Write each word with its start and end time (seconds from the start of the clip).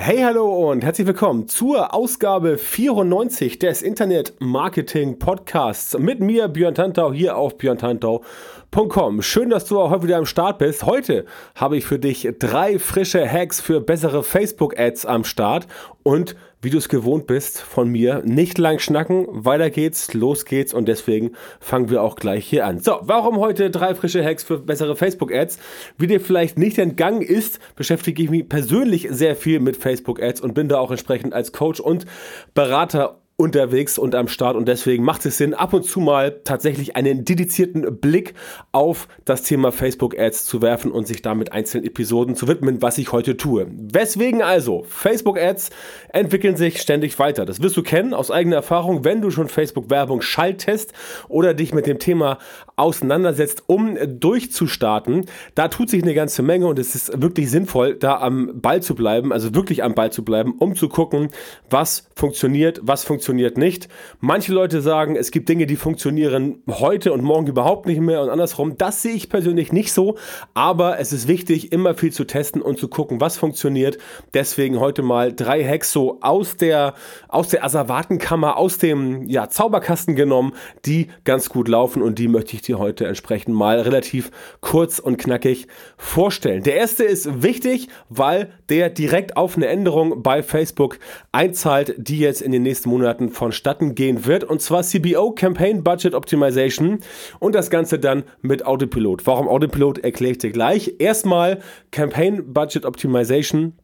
Hey, 0.00 0.18
hallo 0.18 0.70
und 0.70 0.84
herzlich 0.84 1.08
willkommen 1.08 1.48
zur 1.48 1.92
Ausgabe 1.92 2.56
94 2.56 3.58
des 3.58 3.82
Internet 3.82 4.32
Marketing 4.38 5.18
Podcasts 5.18 5.98
mit 5.98 6.20
mir, 6.20 6.46
Björn 6.46 6.76
Tantau, 6.76 7.12
hier 7.12 7.36
auf 7.36 7.58
björntantau.com. 7.58 9.22
Schön, 9.22 9.50
dass 9.50 9.64
du 9.64 9.80
auch 9.80 9.90
heute 9.90 10.04
wieder 10.04 10.18
am 10.18 10.24
Start 10.24 10.58
bist. 10.58 10.86
Heute 10.86 11.24
habe 11.56 11.76
ich 11.76 11.84
für 11.84 11.98
dich 11.98 12.28
drei 12.38 12.78
frische 12.78 13.28
Hacks 13.28 13.60
für 13.60 13.80
bessere 13.80 14.22
Facebook-Ads 14.22 15.04
am 15.04 15.24
Start 15.24 15.66
und 16.04 16.36
wie 16.60 16.70
du 16.70 16.78
es 16.78 16.88
gewohnt 16.88 17.26
bist 17.26 17.60
von 17.60 17.88
mir, 17.88 18.22
nicht 18.24 18.58
lang 18.58 18.80
schnacken, 18.80 19.26
weiter 19.30 19.70
geht's, 19.70 20.12
los 20.14 20.44
geht's 20.44 20.74
und 20.74 20.88
deswegen 20.88 21.32
fangen 21.60 21.88
wir 21.88 22.02
auch 22.02 22.16
gleich 22.16 22.46
hier 22.46 22.66
an. 22.66 22.80
So, 22.80 22.98
warum 23.02 23.38
heute 23.38 23.70
drei 23.70 23.94
frische 23.94 24.24
Hacks 24.24 24.42
für 24.42 24.58
bessere 24.58 24.96
Facebook-Ads? 24.96 25.58
Wie 25.98 26.08
dir 26.08 26.20
vielleicht 26.20 26.58
nicht 26.58 26.78
entgangen 26.78 27.22
ist, 27.22 27.60
beschäftige 27.76 28.22
ich 28.22 28.30
mich 28.30 28.48
persönlich 28.48 29.06
sehr 29.10 29.36
viel 29.36 29.60
mit 29.60 29.76
Facebook-Ads 29.76 30.40
und 30.40 30.54
bin 30.54 30.68
da 30.68 30.78
auch 30.78 30.90
entsprechend 30.90 31.32
als 31.32 31.52
Coach 31.52 31.78
und 31.78 32.06
Berater 32.54 33.17
unterwegs 33.40 33.98
und 33.98 34.16
am 34.16 34.26
Start 34.26 34.56
und 34.56 34.66
deswegen 34.66 35.04
macht 35.04 35.24
es 35.24 35.38
Sinn, 35.38 35.54
ab 35.54 35.72
und 35.72 35.84
zu 35.84 36.00
mal 36.00 36.40
tatsächlich 36.42 36.96
einen 36.96 37.24
dedizierten 37.24 38.00
Blick 38.00 38.34
auf 38.72 39.06
das 39.24 39.44
Thema 39.44 39.70
Facebook 39.70 40.18
Ads 40.18 40.44
zu 40.44 40.60
werfen 40.60 40.90
und 40.90 41.06
sich 41.06 41.22
damit 41.22 41.52
einzelnen 41.52 41.86
Episoden 41.86 42.34
zu 42.34 42.48
widmen, 42.48 42.82
was 42.82 42.98
ich 42.98 43.12
heute 43.12 43.36
tue. 43.36 43.68
Weswegen 43.70 44.42
also? 44.42 44.84
Facebook 44.88 45.38
Ads 45.38 45.70
entwickeln 46.08 46.56
sich 46.56 46.80
ständig 46.80 47.16
weiter. 47.20 47.46
Das 47.46 47.62
wirst 47.62 47.76
du 47.76 47.84
kennen 47.84 48.12
aus 48.12 48.32
eigener 48.32 48.56
Erfahrung, 48.56 49.04
wenn 49.04 49.22
du 49.22 49.30
schon 49.30 49.46
Facebook 49.46 49.88
Werbung 49.88 50.20
schaltest 50.20 50.92
oder 51.28 51.54
dich 51.54 51.72
mit 51.72 51.86
dem 51.86 52.00
Thema 52.00 52.38
auseinandersetzt, 52.74 53.62
um 53.68 53.96
durchzustarten. 54.18 55.26
Da 55.54 55.68
tut 55.68 55.90
sich 55.90 56.02
eine 56.02 56.14
ganze 56.14 56.42
Menge 56.42 56.66
und 56.66 56.80
es 56.80 56.96
ist 56.96 57.22
wirklich 57.22 57.52
sinnvoll, 57.52 57.94
da 57.94 58.18
am 58.18 58.60
Ball 58.60 58.82
zu 58.82 58.96
bleiben, 58.96 59.32
also 59.32 59.54
wirklich 59.54 59.84
am 59.84 59.94
Ball 59.94 60.10
zu 60.10 60.24
bleiben, 60.24 60.56
um 60.58 60.74
zu 60.74 60.88
gucken, 60.88 61.28
was 61.70 62.08
funktioniert, 62.16 62.80
was 62.82 63.04
funktioniert 63.04 63.27
funktioniert 63.28 63.58
nicht. 63.58 63.88
Manche 64.20 64.54
Leute 64.54 64.80
sagen, 64.80 65.14
es 65.14 65.30
gibt 65.30 65.50
Dinge, 65.50 65.66
die 65.66 65.76
funktionieren 65.76 66.62
heute 66.66 67.12
und 67.12 67.22
morgen 67.22 67.46
überhaupt 67.46 67.84
nicht 67.84 68.00
mehr 68.00 68.22
und 68.22 68.30
andersrum. 68.30 68.78
Das 68.78 69.02
sehe 69.02 69.12
ich 69.12 69.28
persönlich 69.28 69.70
nicht 69.70 69.92
so, 69.92 70.16
aber 70.54 70.98
es 70.98 71.12
ist 71.12 71.28
wichtig, 71.28 71.70
immer 71.70 71.94
viel 71.94 72.10
zu 72.10 72.24
testen 72.24 72.62
und 72.62 72.78
zu 72.78 72.88
gucken, 72.88 73.20
was 73.20 73.36
funktioniert. 73.36 73.98
Deswegen 74.32 74.80
heute 74.80 75.02
mal 75.02 75.34
drei 75.34 75.62
Hacks 75.62 75.92
so 75.92 76.20
aus 76.22 76.56
der, 76.56 76.94
aus 77.28 77.48
der 77.48 77.64
Asservatenkammer, 77.64 78.56
aus 78.56 78.78
dem 78.78 79.28
ja, 79.28 79.50
Zauberkasten 79.50 80.16
genommen, 80.16 80.54
die 80.86 81.08
ganz 81.24 81.50
gut 81.50 81.68
laufen 81.68 82.00
und 82.00 82.18
die 82.18 82.28
möchte 82.28 82.54
ich 82.54 82.62
dir 82.62 82.78
heute 82.78 83.06
entsprechend 83.06 83.54
mal 83.54 83.78
relativ 83.78 84.30
kurz 84.62 85.00
und 85.00 85.18
knackig 85.18 85.66
vorstellen. 85.98 86.62
Der 86.62 86.76
erste 86.76 87.04
ist 87.04 87.42
wichtig, 87.42 87.88
weil 88.08 88.54
der 88.70 88.88
direkt 88.88 89.36
auf 89.36 89.58
eine 89.58 89.66
Änderung 89.66 90.22
bei 90.22 90.42
Facebook 90.42 90.98
einzahlt, 91.30 91.94
die 91.98 92.20
jetzt 92.20 92.40
in 92.40 92.52
den 92.52 92.62
nächsten 92.62 92.88
Monaten 92.88 93.17
Monaten 93.18 93.30
vonstatten 93.30 93.94
gehen 93.94 94.26
wird. 94.26 94.44
Und 94.44 94.62
zwar 94.62 94.82
CBO 94.82 95.32
Campaign 95.32 95.82
Budget 95.82 96.14
Optimization 96.14 97.00
und 97.38 97.54
das 97.54 97.70
Ganze 97.70 97.98
dann 97.98 98.24
mit 98.40 98.64
Autopilot. 98.64 99.26
Warum 99.26 99.48
Autopilot 99.48 99.98
erkläre 99.98 100.32
ich 100.32 100.38
dir 100.38 100.50
gleich. 100.50 100.94
Erstmal 100.98 101.60
Campaign 101.90 102.52
Budget 102.52 102.84
Optimization 102.84 103.74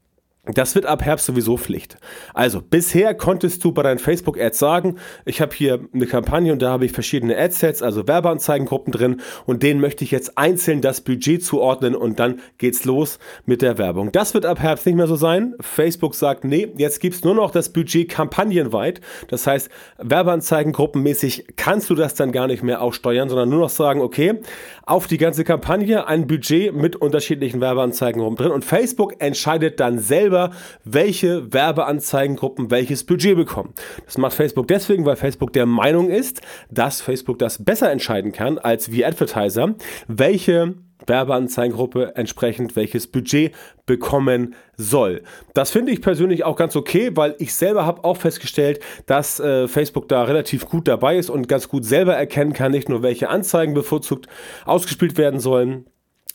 das 0.46 0.74
wird 0.74 0.84
ab 0.84 1.02
Herbst 1.02 1.24
sowieso 1.24 1.56
Pflicht. 1.56 1.96
Also, 2.34 2.60
bisher 2.60 3.14
konntest 3.14 3.64
du 3.64 3.72
bei 3.72 3.82
deinen 3.82 3.98
Facebook-Ads 3.98 4.58
sagen, 4.58 4.96
ich 5.24 5.40
habe 5.40 5.54
hier 5.54 5.80
eine 5.94 6.06
Kampagne 6.06 6.52
und 6.52 6.60
da 6.60 6.70
habe 6.70 6.84
ich 6.84 6.92
verschiedene 6.92 7.38
Adsets, 7.38 7.82
also 7.82 8.06
Werbeanzeigengruppen 8.06 8.92
drin 8.92 9.22
und 9.46 9.62
denen 9.62 9.80
möchte 9.80 10.04
ich 10.04 10.10
jetzt 10.10 10.36
einzeln 10.36 10.82
das 10.82 11.00
Budget 11.00 11.42
zuordnen 11.42 11.94
und 11.94 12.20
dann 12.20 12.40
geht's 12.58 12.84
los 12.84 13.18
mit 13.46 13.62
der 13.62 13.78
Werbung. 13.78 14.12
Das 14.12 14.34
wird 14.34 14.44
ab 14.44 14.60
Herbst 14.60 14.84
nicht 14.84 14.96
mehr 14.96 15.06
so 15.06 15.16
sein. 15.16 15.54
Facebook 15.60 16.14
sagt, 16.14 16.44
nee, 16.44 16.68
jetzt 16.76 17.00
gibt's 17.00 17.24
nur 17.24 17.34
noch 17.34 17.50
das 17.50 17.72
Budget 17.72 18.10
kampagnenweit. 18.10 19.00
Das 19.28 19.46
heißt, 19.46 19.70
Werbeanzeigengruppenmäßig 19.98 21.54
kannst 21.56 21.88
du 21.88 21.94
das 21.94 22.14
dann 22.14 22.32
gar 22.32 22.48
nicht 22.48 22.62
mehr 22.62 22.82
aussteuern, 22.82 23.30
sondern 23.30 23.48
nur 23.48 23.60
noch 23.60 23.70
sagen, 23.70 24.02
okay, 24.02 24.40
auf 24.84 25.06
die 25.06 25.18
ganze 25.18 25.44
Kampagne 25.44 26.06
ein 26.06 26.26
Budget 26.26 26.74
mit 26.74 26.96
unterschiedlichen 26.96 27.62
Werbeanzeigengruppen 27.62 28.36
drin 28.36 28.52
und 28.52 28.64
Facebook 28.64 29.14
entscheidet 29.20 29.80
dann 29.80 29.98
selber, 29.98 30.33
selber, 30.34 30.50
welche 30.84 31.52
Werbeanzeigengruppen 31.52 32.70
welches 32.70 33.04
Budget 33.04 33.36
bekommen. 33.36 33.72
Das 34.04 34.18
macht 34.18 34.34
Facebook 34.34 34.68
deswegen, 34.68 35.06
weil 35.06 35.16
Facebook 35.16 35.52
der 35.52 35.66
Meinung 35.66 36.10
ist, 36.10 36.40
dass 36.70 37.00
Facebook 37.00 37.38
das 37.38 37.64
besser 37.64 37.90
entscheiden 37.90 38.32
kann 38.32 38.58
als 38.58 38.90
wir 38.90 39.06
Advertiser, 39.06 39.74
welche 40.08 40.74
Werbeanzeigengruppe 41.06 42.12
entsprechend 42.16 42.76
welches 42.76 43.06
Budget 43.06 43.54
bekommen 43.84 44.54
soll. 44.76 45.22
Das 45.52 45.70
finde 45.70 45.92
ich 45.92 46.00
persönlich 46.00 46.44
auch 46.44 46.56
ganz 46.56 46.76
okay, 46.76 47.10
weil 47.14 47.36
ich 47.38 47.54
selber 47.54 47.84
habe 47.84 48.04
auch 48.04 48.16
festgestellt, 48.16 48.80
dass 49.06 49.38
äh, 49.38 49.68
Facebook 49.68 50.08
da 50.08 50.22
relativ 50.22 50.66
gut 50.66 50.88
dabei 50.88 51.18
ist 51.18 51.28
und 51.28 51.46
ganz 51.46 51.68
gut 51.68 51.84
selber 51.84 52.14
erkennen 52.14 52.54
kann, 52.54 52.72
nicht 52.72 52.88
nur 52.88 53.02
welche 53.02 53.28
Anzeigen 53.28 53.74
bevorzugt 53.74 54.28
ausgespielt 54.64 55.18
werden 55.18 55.40
sollen, 55.40 55.84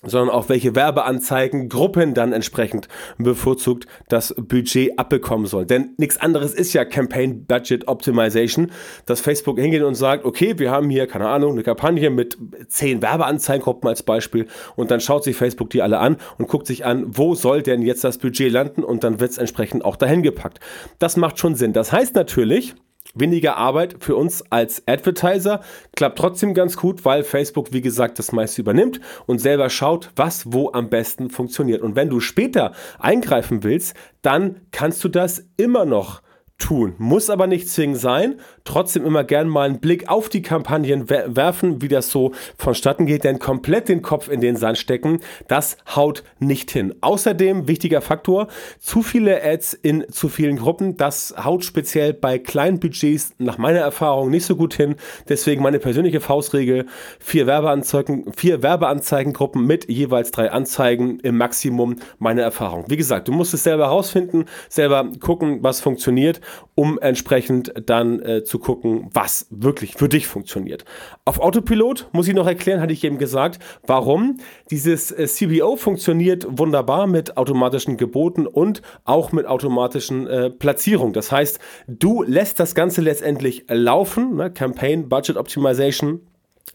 sondern 0.02 0.34
auch 0.34 0.48
welche 0.48 0.76
Werbeanzeigengruppen 0.76 2.14
dann 2.14 2.32
entsprechend 2.32 2.88
bevorzugt 3.18 3.86
das 4.08 4.34
Budget 4.38 4.98
abbekommen 4.98 5.46
soll. 5.46 5.66
Denn 5.66 5.94
nichts 5.98 6.18
anderes 6.18 6.54
ist 6.54 6.74
ja 6.74 6.86
Campaign 6.86 7.46
Budget 7.46 7.88
Optimization, 7.88 8.72
dass 9.06 9.20
Facebook 9.20 9.60
hingeht 9.60 9.84
und 9.84 9.96
sagt, 9.96 10.24
okay, 10.24 10.58
wir 10.58 10.72
haben 10.72 10.90
hier, 10.90 11.06
keine 11.08 11.28
Ahnung, 11.28 11.54
eine 11.54 11.64
Kampagne 11.64 12.10
mit 12.10 12.38
zehn 12.70 13.02
Werbeanzeigengruppen 13.02 13.90
als 13.90 14.04
Beispiel 14.04 14.48
und 14.76 14.90
dann 14.90 15.02
schaut 15.02 15.24
sich 15.24 15.36
Facebook 15.36 15.70
die 15.70 15.82
alle 15.82 16.00
an 16.00 16.18
und 16.38 16.48
guckt 16.48 16.68
sich 16.68 16.86
an, 16.86 17.06
wo 17.08 17.36
soll 17.36 17.62
denn 17.62 17.82
jetzt 17.82 18.04
das 18.04 18.18
Budget 18.18 18.52
landen 18.52 18.84
und 18.84 19.04
dann 19.04 19.20
wird 19.20 19.32
es 19.32 19.38
entsprechend 19.38 19.84
auch 19.84 19.98
dahin 19.98 20.24
gepackt. 20.24 20.60
Das 21.00 21.18
macht 21.18 21.40
schon 21.40 21.56
Sinn. 21.56 21.74
Das 21.74 21.92
heißt 21.92 22.16
natürlich, 22.16 22.76
weniger 23.16 23.58
Arbeit 23.58 23.98
für 24.00 24.16
uns 24.16 24.44
als 24.52 24.84
Advertiser. 24.88 25.62
Klappt 25.96 26.18
trotzdem 26.18 26.54
ganz 26.54 26.78
gut, 26.78 27.06
weil 27.06 27.24
Facebook, 27.24 27.74
wie 27.74 27.82
gesagt, 27.82 28.20
das 28.20 28.32
meiste 28.32 28.62
übernimmt 28.62 29.00
und 29.26 29.40
selber 29.40 29.70
schaut, 29.70 30.12
was 30.16 30.52
wo 30.52 30.72
am 30.72 30.90
besten 30.90 31.30
funktioniert. 31.30 31.82
Und 31.82 31.96
wenn 31.96 32.10
du 32.10 32.20
später 32.20 32.74
eingreifen 33.00 33.64
willst, 33.64 33.96
dann 34.22 34.62
kannst 34.72 35.04
du 35.04 35.10
das 35.10 35.44
immer 35.58 35.86
noch 35.86 36.22
tun. 36.60 36.94
Muss 36.98 37.30
aber 37.30 37.48
nicht 37.48 37.70
zwingend 37.70 37.98
sein. 37.98 38.36
Trotzdem 38.66 39.06
immer 39.06 39.24
gern 39.24 39.48
mal 39.48 39.68
einen 39.68 39.80
Blick 39.80 40.10
auf 40.10 40.30
die 40.30 40.44
Kampagnen 40.44 41.10
werfen, 41.10 41.82
wie 41.82 41.88
das 41.88 42.12
so 42.12 42.34
vonstatten 42.58 43.08
geht, 43.08 43.24
denn 43.24 43.40
komplett 43.40 43.90
den 43.90 44.04
Kopf 44.04 44.30
in 44.30 44.42
den 44.42 44.58
Sand 44.58 44.78
stecken, 44.78 45.22
das 45.48 45.78
haut 45.96 46.24
nicht 46.38 46.70
hin. 46.70 46.94
Außerdem, 47.02 47.68
wichtiger 47.68 48.02
Faktor, 48.02 48.48
zu 48.78 49.02
viele 49.02 49.44
Ads 49.44 49.74
in 49.74 50.06
zu 50.12 50.30
vielen 50.30 50.58
Gruppen, 50.58 50.98
das 50.98 51.34
haut 51.44 51.66
speziell 51.66 52.14
bei 52.14 52.38
kleinen 52.38 52.80
Budgets 52.80 53.32
nach 53.40 53.58
meiner 53.58 53.80
Erfahrung 53.80 54.30
nicht 54.30 54.46
so 54.46 54.56
gut 54.56 54.76
hin. 54.76 54.96
Deswegen 55.28 55.64
meine 55.64 55.80
persönliche 55.80 56.20
Faustregel, 56.20 56.86
vier 57.20 57.48
Werbeanzeigen, 57.48 58.32
vier 58.36 58.62
Werbeanzeigengruppen 58.62 59.66
mit 59.66 59.90
jeweils 59.90 60.32
drei 60.32 60.52
Anzeigen 60.52 61.20
im 61.22 61.38
Maximum, 61.38 61.96
meine 62.20 62.42
Erfahrung. 62.42 62.86
Wie 62.88 62.98
gesagt, 62.98 63.30
du 63.30 63.32
musst 63.32 63.54
es 63.54 63.64
selber 63.64 63.86
herausfinden, 63.86 64.46
selber 64.68 65.10
gucken, 65.20 65.64
was 65.64 65.82
funktioniert 65.82 66.42
um 66.76 66.98
entsprechend 67.00 67.74
dann 67.86 68.22
äh, 68.22 68.44
zu 68.44 68.60
gucken, 68.60 69.10
was 69.14 69.48
wirklich 69.50 69.96
für 69.96 70.08
dich 70.08 70.28
funktioniert. 70.28 70.86
Auf 71.26 71.40
Autopilot 71.40 72.08
muss 72.14 72.28
ich 72.28 72.34
noch 72.34 72.48
erklären, 72.48 72.82
hatte 72.82 72.94
ich 72.94 73.04
eben 73.04 73.18
gesagt, 73.18 73.60
warum. 73.86 74.38
Dieses 74.72 75.12
äh, 75.12 75.28
CBO 75.28 75.76
funktioniert 75.76 76.46
wunderbar 76.50 77.08
mit 77.08 77.38
automatischen 77.38 77.98
Geboten 77.98 78.48
und 78.48 78.82
auch 79.04 79.32
mit 79.32 79.46
automatischen 79.46 80.28
äh, 80.28 80.50
Platzierungen. 80.50 81.14
Das 81.14 81.32
heißt, 81.32 81.60
du 81.88 82.24
lässt 82.24 82.60
das 82.60 82.76
Ganze 82.76 83.02
letztendlich 83.02 83.66
laufen, 83.68 84.36
ne? 84.36 84.52
Campaign 84.52 85.10
Budget 85.10 85.38
Optimization 85.38 86.22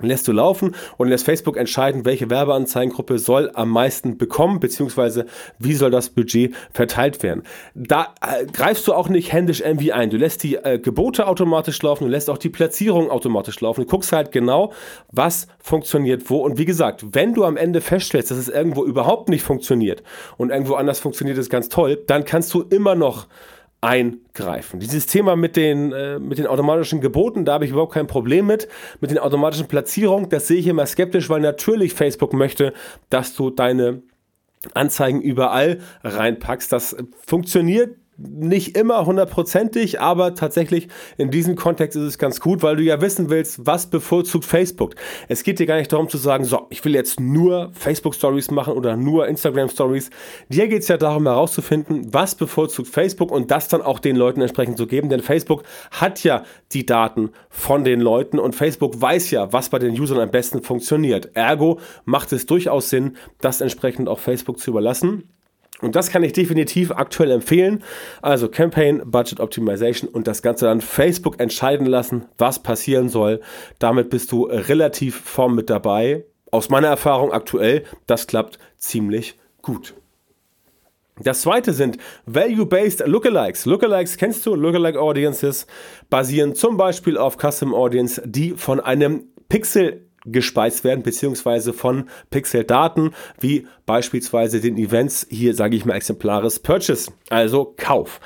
lässt 0.01 0.27
du 0.27 0.33
laufen 0.33 0.75
und 0.97 1.09
lässt 1.09 1.25
Facebook 1.25 1.57
entscheiden, 1.57 2.05
welche 2.05 2.31
Werbeanzeigengruppe 2.31 3.19
soll 3.19 3.51
am 3.55 3.71
meisten 3.71 4.19
bekommen, 4.19 4.61
beziehungsweise 4.61 5.27
wie 5.59 5.75
soll 5.75 5.91
das 5.91 6.11
Budget 6.11 6.55
verteilt 6.73 7.23
werden. 7.23 7.45
Da 7.75 8.15
äh, 8.21 8.47
greifst 8.47 8.87
du 8.89 8.95
auch 8.95 9.09
nicht 9.09 9.33
händisch 9.33 9.61
irgendwie 9.61 9.93
ein. 9.93 10.11
Du 10.11 10.17
lässt 10.17 10.43
die 10.43 10.57
äh, 10.57 10.79
Gebote 10.79 11.27
automatisch 11.27 11.81
laufen, 11.83 12.05
du 12.05 12.11
lässt 12.11 12.29
auch 12.29 12.39
die 12.39 12.51
Platzierung 12.51 13.11
automatisch 13.11 13.61
laufen. 13.61 13.83
Du 13.83 13.87
guckst 13.87 14.13
halt 14.13 14.33
genau, 14.33 14.73
was 15.13 15.47
funktioniert 15.61 16.29
wo. 16.29 16.39
Und 16.39 16.59
wie 16.59 16.65
gesagt, 16.65 17.15
wenn 17.15 17.35
du 17.35 17.45
am 17.45 17.57
Ende 17.57 17.81
feststellst, 17.81 18.31
dass 18.31 18.39
es 18.39 18.49
irgendwo 18.49 18.85
überhaupt 18.85 19.29
nicht 19.29 19.43
funktioniert 19.43 20.03
und 20.37 20.51
irgendwo 20.51 20.75
anders 20.75 20.99
funktioniert 20.99 21.39
es 21.39 21.49
ganz 21.49 21.69
toll, 21.69 22.03
dann 22.07 22.25
kannst 22.25 22.53
du 22.55 22.63
immer 22.63 22.95
noch 22.95 23.27
eingreifen. 23.85 24.81
Dieses 24.81 25.07
Thema 25.07 25.37
mit 25.37 25.57
den, 25.57 25.93
äh, 25.93 26.19
mit 26.19 26.39
den 26.39 26.47
automatischen 26.47 27.03
Geboten, 27.03 27.45
da 27.45 27.53
habe 27.55 27.67
ich 27.67 27.71
überhaupt 27.71 27.93
kein 27.93 28.07
Problem 28.07 28.47
mit. 28.47 28.67
Mit 29.01 29.11
den 29.11 29.19
automatischen 29.19 29.69
Platzierungen, 29.69 30.31
das 30.31 30.49
sehe 30.49 30.59
ich 30.59 30.67
immer 30.67 30.87
skeptisch, 30.87 31.29
weil 31.29 31.41
natürlich 31.41 31.93
Facebook 31.93 32.33
möchte, 32.33 32.73
dass 33.11 33.35
du 33.35 33.51
deine 33.51 34.03
Anzeigen 34.73 35.21
überall 35.21 35.81
reinpackst. 36.03 36.73
Das 36.73 36.97
funktioniert 37.27 37.97
nicht 38.17 38.77
immer 38.77 39.05
hundertprozentig, 39.07 40.01
aber 40.01 40.35
tatsächlich 40.35 40.89
in 41.17 41.31
diesem 41.31 41.57
Kontext 41.57 41.97
ist 41.97 42.05
es 42.05 42.19
ganz 42.19 42.41
gut, 42.41 42.63
weil 42.63 42.77
du 42.77 42.83
ja 42.83 43.01
wissen 43.01 43.29
willst, 43.29 43.67
was 43.67 43.87
bevorzugt 43.87 44.45
Facebook. 44.45 44.95
Es 45.29 45.43
geht 45.43 45.59
dir 45.59 45.67
gar 45.67 45.77
nicht 45.77 45.93
darum 45.93 46.09
zu 46.09 46.17
sagen, 46.17 46.45
so, 46.45 46.67
ich 46.71 46.85
will 46.85 46.95
jetzt 46.95 47.19
nur 47.19 47.71
Facebook 47.73 48.15
Stories 48.15 48.51
machen 48.51 48.75
oder 48.75 48.97
nur 48.97 49.27
Instagram 49.27 49.69
Stories. 49.69 50.11
Dir 50.49 50.69
geht 50.69 50.83
es 50.83 50.89
ja 50.89 50.97
darum 50.97 51.27
herauszufinden, 51.27 52.13
was 52.13 52.35
bevorzugt 52.35 52.89
Facebook 52.89 53.33
und 53.33 53.51
das 53.51 53.69
dann 53.69 53.83
auch 53.83 53.99
den 53.99 54.17
Leuten 54.17 54.41
entsprechend 54.41 54.79
zu 54.79 54.87
geben, 54.87 55.09
denn 55.09 55.21
Facebook 55.21 55.65
hat 55.91 56.23
ja 56.23 56.45
die 56.73 56.87
Daten 56.87 57.31
von 57.51 57.85
den 57.85 58.01
Leuten 58.01 58.39
und 58.39 58.55
Facebook 58.55 59.01
weiß 59.01 59.31
ja, 59.33 59.53
was 59.53 59.71
bei 59.71 59.79
den 59.79 59.99
Usern 59.99 60.21
am 60.21 60.31
besten 60.31 60.63
funktioniert. 60.63 61.31
Ergo 61.35 61.81
macht 62.05 62.33
es 62.33 62.47
durchaus 62.47 62.91
Sinn, 62.91 63.17
das 63.41 63.61
entsprechend 63.61 64.09
auch 64.09 64.21
Facebook 64.21 64.59
zu 64.61 64.71
überlassen. 64.71 65.29
Und 65.81 65.97
das 65.97 66.11
kann 66.11 66.23
ich 66.23 66.33
definitiv 66.33 66.93
aktuell 66.93 67.31
empfehlen. 67.31 67.83
Also 68.23 68.49
Campaign, 68.49 69.03
Budget 69.05 69.41
Optimization 69.41 70.09
und 70.09 70.27
das 70.27 70.41
Ganze 70.41 70.67
dann 70.67 70.81
Facebook 70.81 71.41
entscheiden 71.41 71.87
lassen, 71.87 72.27
was 72.39 72.63
passieren 72.63 73.09
soll. 73.09 73.41
Damit 73.79 74.09
bist 74.11 74.33
du 74.33 74.45
relativ 74.45 75.17
vorn 75.17 75.55
mit 75.55 75.71
dabei. 75.71 76.25
Aus 76.51 76.71
meiner 76.71 76.89
Erfahrung 76.89 77.33
aktuell, 77.33 77.85
das 78.07 78.27
klappt 78.27 78.59
ziemlich 78.77 79.37
gut. 79.61 79.95
Das 81.21 81.43
zweite 81.43 81.73
sind 81.73 81.99
Value-Based 82.27 83.07
Lookalikes. 83.07 83.67
Lookalikes 83.67 84.17
kennst 84.17 84.45
du, 84.47 84.55
Lookalike 84.55 85.01
Audiences 85.01 85.67
basieren 86.11 86.55
zum 86.55 86.77
Beispiel 86.77 87.17
auf 87.17 87.37
Custom 87.37 87.73
Audience, 87.73 88.21
die 88.25 88.51
von 88.53 88.81
einem 88.81 89.25
Pixel 89.49 90.07
gespeist 90.25 90.85
werden, 90.85 91.03
beziehungsweise 91.03 91.73
von 91.73 92.09
Pixel-Daten, 92.31 93.13
wie 93.41 93.67
beispielsweise 93.87 94.61
den 94.61 94.77
Events, 94.77 95.27
hier 95.31 95.55
sage 95.55 95.77
ich 95.77 95.85
mal 95.85 95.95
exemplares 95.95 96.59
Purchase, 96.59 97.13
also 97.31 97.75
Kauf. 97.77 98.21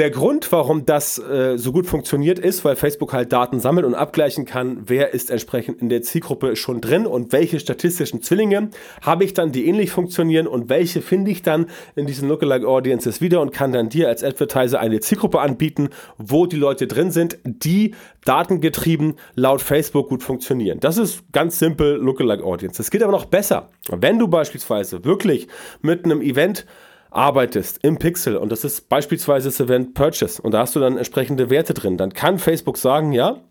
Der 0.00 0.10
Grund, 0.10 0.50
warum 0.50 0.86
das 0.86 1.18
äh, 1.18 1.58
so 1.58 1.72
gut 1.72 1.86
funktioniert, 1.86 2.38
ist, 2.38 2.64
weil 2.64 2.74
Facebook 2.74 3.12
halt 3.12 3.34
Daten 3.34 3.60
sammelt 3.60 3.84
und 3.84 3.94
abgleichen 3.94 4.46
kann, 4.46 4.78
wer 4.86 5.12
ist 5.12 5.30
entsprechend 5.30 5.82
in 5.82 5.90
der 5.90 6.00
Zielgruppe 6.00 6.56
schon 6.56 6.80
drin 6.80 7.06
und 7.06 7.32
welche 7.32 7.60
statistischen 7.60 8.22
Zwillinge 8.22 8.70
habe 9.02 9.24
ich 9.24 9.34
dann, 9.34 9.52
die 9.52 9.66
ähnlich 9.66 9.90
funktionieren 9.90 10.46
und 10.46 10.70
welche 10.70 11.02
finde 11.02 11.30
ich 11.30 11.42
dann 11.42 11.66
in 11.96 12.06
diesen 12.06 12.30
Lookalike 12.30 12.66
Audiences 12.66 13.20
wieder 13.20 13.42
und 13.42 13.52
kann 13.52 13.72
dann 13.72 13.90
dir 13.90 14.08
als 14.08 14.24
Advertiser 14.24 14.80
eine 14.80 15.00
Zielgruppe 15.00 15.38
anbieten, 15.38 15.90
wo 16.16 16.46
die 16.46 16.56
Leute 16.56 16.86
drin 16.86 17.10
sind, 17.10 17.36
die 17.44 17.94
datengetrieben 18.24 19.16
laut 19.34 19.60
Facebook 19.60 20.08
gut 20.08 20.22
funktionieren. 20.22 20.80
Das 20.80 20.96
ist 20.96 21.30
ganz 21.32 21.58
simpel 21.58 21.96
Lookalike 21.96 22.42
Audience. 22.42 22.80
Es 22.80 22.90
geht 22.90 23.02
aber 23.02 23.12
noch 23.12 23.26
besser. 23.26 23.68
Wenn 23.90 24.18
du 24.18 24.28
beispielsweise 24.28 25.04
wirklich 25.04 25.46
mit 25.82 26.06
einem 26.06 26.22
Event 26.22 26.64
arbeitest 27.10 27.84
im 27.84 27.98
Pixel 27.98 28.36
und 28.36 28.50
das 28.50 28.64
ist 28.64 28.88
beispielsweise 28.88 29.48
das 29.48 29.60
Event 29.60 29.94
Purchase 29.94 30.40
und 30.40 30.52
da 30.52 30.60
hast 30.60 30.76
du 30.76 30.80
dann 30.80 30.96
entsprechende 30.96 31.50
Werte 31.50 31.74
drin, 31.74 31.96
dann 31.96 32.12
kann 32.12 32.38
Facebook 32.38 32.78
sagen, 32.78 33.12
ja, 33.12 33.42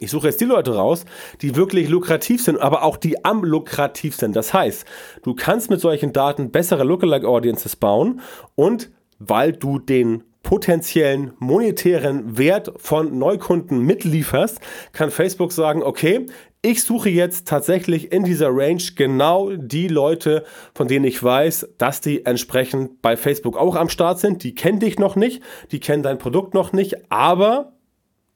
ich 0.00 0.10
suche 0.10 0.26
jetzt 0.26 0.40
die 0.40 0.46
Leute 0.46 0.74
raus, 0.74 1.04
die 1.40 1.54
wirklich 1.54 1.88
lukrativ 1.88 2.42
sind, 2.42 2.58
aber 2.60 2.82
auch 2.82 2.96
die 2.96 3.24
am 3.24 3.44
lukrativ 3.44 4.16
sind. 4.16 4.34
Das 4.34 4.52
heißt, 4.52 4.84
du 5.22 5.34
kannst 5.34 5.70
mit 5.70 5.80
solchen 5.80 6.12
Daten 6.12 6.50
bessere 6.50 6.82
Lookalike 6.82 7.28
Audiences 7.28 7.76
bauen 7.76 8.20
und 8.56 8.90
weil 9.20 9.52
du 9.52 9.78
den 9.78 10.24
potenziellen 10.42 11.32
monetären 11.38 12.36
Wert 12.36 12.72
von 12.76 13.18
Neukunden 13.18 13.80
mitlieferst, 13.80 14.60
kann 14.92 15.10
Facebook 15.10 15.52
sagen, 15.52 15.82
okay, 15.82 16.26
ich 16.64 16.82
suche 16.82 17.10
jetzt 17.10 17.46
tatsächlich 17.46 18.10
in 18.10 18.24
dieser 18.24 18.48
Range 18.48 18.82
genau 18.96 19.50
die 19.54 19.86
Leute, 19.86 20.44
von 20.74 20.88
denen 20.88 21.04
ich 21.04 21.22
weiß, 21.22 21.68
dass 21.76 22.00
die 22.00 22.24
entsprechend 22.24 23.02
bei 23.02 23.18
Facebook 23.18 23.58
auch 23.58 23.76
am 23.76 23.90
Start 23.90 24.18
sind. 24.18 24.42
Die 24.42 24.54
kennen 24.54 24.80
dich 24.80 24.98
noch 24.98 25.14
nicht, 25.14 25.42
die 25.72 25.80
kennen 25.80 26.02
dein 26.02 26.16
Produkt 26.16 26.54
noch 26.54 26.72
nicht, 26.72 27.12
aber 27.12 27.73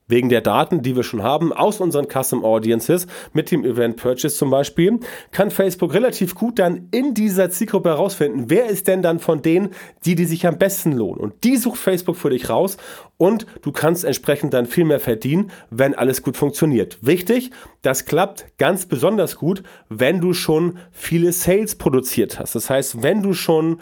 wegen 0.08 0.28
der 0.28 0.40
Daten, 0.40 0.82
die 0.82 0.96
wir 0.96 1.02
schon 1.02 1.22
haben 1.22 1.52
aus 1.52 1.80
unseren 1.80 2.06
Custom 2.08 2.44
Audiences 2.44 3.06
mit 3.32 3.50
dem 3.50 3.64
Event 3.64 3.96
Purchase 3.96 4.36
zum 4.36 4.50
Beispiel, 4.50 4.98
kann 5.30 5.50
Facebook 5.50 5.94
relativ 5.94 6.34
gut 6.34 6.58
dann 6.58 6.88
in 6.90 7.14
dieser 7.14 7.50
Zielgruppe 7.50 7.90
herausfinden, 7.90 8.44
wer 8.48 8.66
ist 8.66 8.88
denn 8.88 9.02
dann 9.02 9.18
von 9.18 9.42
denen, 9.42 9.70
die, 10.04 10.14
die 10.14 10.24
sich 10.24 10.46
am 10.46 10.58
besten 10.58 10.92
lohnen. 10.92 11.20
Und 11.20 11.44
die 11.44 11.56
sucht 11.56 11.78
Facebook 11.78 12.16
für 12.16 12.30
dich 12.30 12.48
raus 12.48 12.78
und 13.16 13.46
du 13.62 13.72
kannst 13.72 14.04
entsprechend 14.04 14.54
dann 14.54 14.66
viel 14.66 14.84
mehr 14.84 15.00
verdienen, 15.00 15.50
wenn 15.70 15.94
alles 15.94 16.22
gut 16.22 16.36
funktioniert. 16.36 16.98
Wichtig, 17.02 17.50
das 17.82 18.06
klappt 18.06 18.46
ganz 18.58 18.86
besonders 18.86 19.36
gut, 19.36 19.62
wenn 19.88 20.20
du 20.20 20.32
schon 20.32 20.78
viele 20.90 21.32
Sales 21.32 21.76
produziert 21.76 22.38
hast. 22.38 22.54
Das 22.54 22.70
heißt, 22.70 23.02
wenn 23.02 23.22
du 23.22 23.34
schon 23.34 23.80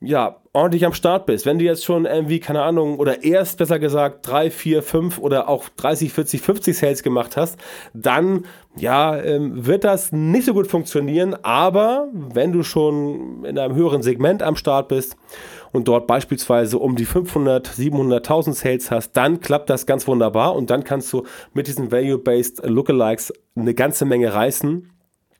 ja, 0.00 0.39
ordentlich 0.52 0.84
am 0.84 0.92
Start 0.92 1.26
bist, 1.26 1.46
wenn 1.46 1.60
du 1.60 1.64
jetzt 1.64 1.84
schon 1.84 2.06
irgendwie, 2.06 2.40
keine 2.40 2.62
Ahnung, 2.62 2.98
oder 2.98 3.22
erst 3.22 3.58
besser 3.58 3.78
gesagt 3.78 4.26
3, 4.26 4.50
4, 4.50 4.82
5 4.82 5.18
oder 5.18 5.48
auch 5.48 5.68
30, 5.68 6.12
40, 6.12 6.40
50 6.40 6.76
Sales 6.76 7.02
gemacht 7.04 7.36
hast, 7.36 7.56
dann 7.94 8.46
ja, 8.76 9.16
ähm, 9.16 9.64
wird 9.66 9.84
das 9.84 10.10
nicht 10.10 10.46
so 10.46 10.54
gut 10.54 10.66
funktionieren. 10.66 11.36
Aber 11.42 12.08
wenn 12.12 12.50
du 12.50 12.64
schon 12.64 13.44
in 13.44 13.58
einem 13.58 13.76
höheren 13.76 14.02
Segment 14.02 14.42
am 14.42 14.56
Start 14.56 14.88
bist 14.88 15.16
und 15.70 15.86
dort 15.86 16.08
beispielsweise 16.08 16.78
um 16.78 16.96
die 16.96 17.04
500, 17.04 17.68
700.000 17.68 18.54
Sales 18.54 18.90
hast, 18.90 19.12
dann 19.12 19.40
klappt 19.40 19.70
das 19.70 19.86
ganz 19.86 20.08
wunderbar 20.08 20.56
und 20.56 20.68
dann 20.70 20.82
kannst 20.82 21.12
du 21.12 21.24
mit 21.54 21.68
diesen 21.68 21.92
Value-Based 21.92 22.66
Lookalikes 22.66 23.32
eine 23.54 23.74
ganze 23.74 24.04
Menge 24.04 24.34
reißen 24.34 24.90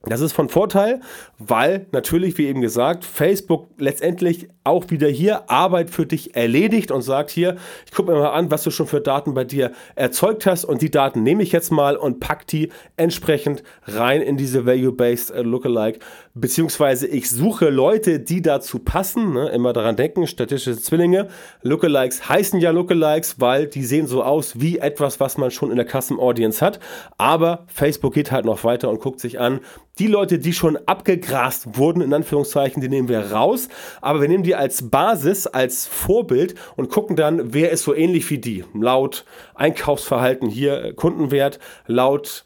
das 0.04 0.22
ist 0.22 0.32
von 0.32 0.48
Vorteil, 0.48 1.00
weil 1.38 1.86
natürlich, 1.92 2.38
wie 2.38 2.46
eben 2.46 2.62
gesagt, 2.62 3.04
Facebook 3.04 3.68
letztendlich 3.76 4.48
auch 4.62 4.90
wieder 4.90 5.08
hier 5.08 5.50
Arbeit 5.50 5.88
für 5.88 6.04
dich 6.04 6.36
erledigt 6.36 6.90
und 6.90 7.00
sagt 7.00 7.30
hier, 7.30 7.56
ich 7.86 7.92
gucke 7.92 8.12
mir 8.12 8.18
mal 8.18 8.32
an, 8.32 8.50
was 8.50 8.62
du 8.62 8.70
schon 8.70 8.86
für 8.86 9.00
Daten 9.00 9.32
bei 9.32 9.44
dir 9.44 9.72
erzeugt 9.94 10.44
hast 10.44 10.64
und 10.64 10.82
die 10.82 10.90
Daten 10.90 11.22
nehme 11.22 11.42
ich 11.42 11.50
jetzt 11.50 11.72
mal 11.72 11.96
und 11.96 12.20
pack 12.20 12.46
die 12.46 12.70
entsprechend 12.96 13.62
rein 13.84 14.20
in 14.20 14.36
diese 14.36 14.66
Value-Based 14.66 15.30
äh, 15.30 15.42
Lookalike, 15.42 16.00
beziehungsweise 16.34 17.06
ich 17.06 17.30
suche 17.30 17.70
Leute, 17.70 18.20
die 18.20 18.42
dazu 18.42 18.78
passen, 18.80 19.32
ne? 19.32 19.48
immer 19.48 19.72
daran 19.72 19.96
denken, 19.96 20.26
statistische 20.26 20.78
Zwillinge, 20.78 21.28
Lookalikes 21.62 22.28
heißen 22.28 22.60
ja 22.60 22.70
Lookalikes, 22.70 23.40
weil 23.40 23.66
die 23.66 23.84
sehen 23.84 24.06
so 24.06 24.22
aus 24.22 24.60
wie 24.60 24.78
etwas, 24.78 25.20
was 25.20 25.38
man 25.38 25.50
schon 25.50 25.70
in 25.70 25.76
der 25.76 25.86
Custom 25.86 26.20
Audience 26.20 26.64
hat, 26.64 26.80
aber 27.16 27.64
Facebook 27.68 28.12
geht 28.12 28.30
halt 28.30 28.44
noch 28.44 28.62
weiter 28.64 28.90
und 28.90 29.00
guckt 29.00 29.20
sich 29.20 29.40
an, 29.40 29.60
die 29.98 30.06
Leute, 30.06 30.38
die 30.38 30.54
schon 30.54 30.78
abgegrast 30.86 31.76
wurden, 31.76 32.00
in 32.00 32.14
Anführungszeichen, 32.14 32.80
die 32.80 32.88
nehmen 32.88 33.08
wir 33.08 33.32
raus, 33.32 33.68
aber 34.00 34.22
wir 34.22 34.28
nehmen 34.28 34.44
die 34.44 34.49
als 34.54 34.90
Basis, 34.90 35.46
als 35.46 35.86
Vorbild 35.86 36.54
und 36.76 36.90
gucken 36.90 37.16
dann, 37.16 37.52
wer 37.52 37.70
ist 37.70 37.84
so 37.84 37.94
ähnlich 37.94 38.28
wie 38.30 38.38
die. 38.38 38.64
Laut 38.74 39.24
Einkaufsverhalten 39.54 40.48
hier 40.48 40.84
äh, 40.84 40.92
Kundenwert, 40.92 41.58
laut 41.86 42.44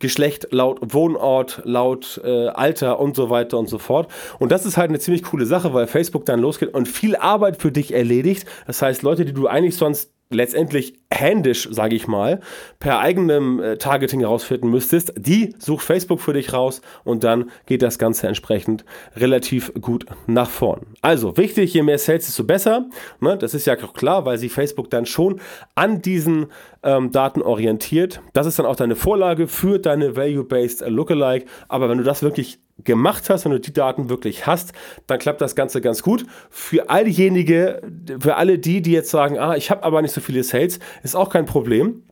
Geschlecht, 0.00 0.48
laut 0.50 0.80
Wohnort, 0.92 1.62
laut 1.64 2.20
äh, 2.24 2.48
Alter 2.48 2.98
und 2.98 3.14
so 3.14 3.30
weiter 3.30 3.58
und 3.58 3.68
so 3.68 3.78
fort. 3.78 4.10
Und 4.40 4.50
das 4.50 4.66
ist 4.66 4.76
halt 4.76 4.88
eine 4.88 4.98
ziemlich 4.98 5.22
coole 5.22 5.46
Sache, 5.46 5.72
weil 5.72 5.86
Facebook 5.86 6.26
dann 6.26 6.40
losgeht 6.40 6.74
und 6.74 6.88
viel 6.88 7.14
Arbeit 7.14 7.62
für 7.62 7.70
dich 7.70 7.94
erledigt. 7.94 8.44
Das 8.66 8.82
heißt, 8.82 9.02
Leute, 9.02 9.24
die 9.24 9.32
du 9.32 9.46
eigentlich 9.46 9.76
sonst 9.76 10.10
letztendlich 10.30 10.94
händisch, 11.10 11.68
sage 11.70 11.96
ich 11.96 12.06
mal, 12.06 12.40
per 12.80 12.98
eigenem 13.00 13.60
äh, 13.60 13.76
Targeting 13.78 14.20
herausfinden 14.20 14.70
müsstest, 14.70 15.14
die 15.16 15.54
sucht 15.58 15.84
Facebook 15.84 16.20
für 16.20 16.34
dich 16.34 16.52
raus 16.52 16.82
und 17.04 17.24
dann 17.24 17.50
geht 17.66 17.82
das 17.82 17.98
Ganze 17.98 18.28
entsprechend 18.28 18.84
relativ 19.16 19.72
gut 19.80 20.06
nach 20.26 20.50
vorn. 20.50 20.86
Also 21.00 21.36
wichtig, 21.36 21.72
je 21.72 21.82
mehr 21.82 21.98
Sales, 21.98 22.26
desto 22.26 22.44
besser. 22.44 22.86
Ne? 23.20 23.38
Das 23.38 23.54
ist 23.54 23.66
ja 23.66 23.76
klar, 23.76 24.26
weil 24.26 24.38
sich 24.38 24.52
Facebook 24.52 24.90
dann 24.90 25.06
schon 25.06 25.40
an 25.74 26.02
diesen 26.02 26.46
ähm, 26.82 27.10
Daten 27.10 27.42
orientiert. 27.42 28.20
Das 28.34 28.46
ist 28.46 28.58
dann 28.58 28.66
auch 28.66 28.76
deine 28.76 28.96
Vorlage 28.96 29.48
für 29.48 29.78
deine 29.78 30.16
Value-Based 30.16 30.88
Lookalike. 30.88 31.46
Aber 31.68 31.88
wenn 31.88 31.98
du 31.98 32.04
das 32.04 32.22
wirklich 32.22 32.58
gemacht 32.84 33.28
hast, 33.28 33.44
wenn 33.44 33.52
du 33.52 33.60
die 33.60 33.72
Daten 33.72 34.08
wirklich 34.08 34.46
hast, 34.46 34.72
dann 35.06 35.18
klappt 35.18 35.40
das 35.40 35.54
Ganze 35.54 35.80
ganz 35.80 36.02
gut. 36.02 36.24
Für 36.50 36.90
all 36.90 37.04
diejenigen, 37.04 38.18
für 38.20 38.36
alle 38.36 38.58
die, 38.58 38.82
die 38.82 38.92
jetzt 38.92 39.10
sagen, 39.10 39.38
ah, 39.38 39.56
ich 39.56 39.70
habe 39.70 39.82
aber 39.82 40.02
nicht 40.02 40.14
so 40.14 40.20
viele 40.20 40.42
Sales, 40.44 40.78
ist 41.02 41.16
auch 41.16 41.30
kein 41.30 41.46
Problem. 41.46 42.02